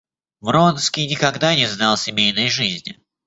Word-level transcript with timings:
Вронский 0.39 1.07
никогда 1.07 1.55
не 1.55 1.67
знал 1.67 1.95
семейной 1.95 2.49
жизни. 2.49 2.97